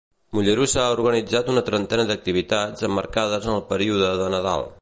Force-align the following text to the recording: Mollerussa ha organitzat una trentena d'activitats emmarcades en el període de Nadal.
Mollerussa 0.35 0.85
ha 0.85 0.91
organitzat 0.95 1.51
una 1.55 1.63
trentena 1.69 2.07
d'activitats 2.13 2.89
emmarcades 2.91 3.47
en 3.51 3.57
el 3.61 3.65
període 3.75 4.13
de 4.23 4.37
Nadal. 4.37 4.71